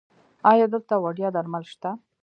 [0.51, 1.89] ایا دلته وړیا درمل شته؟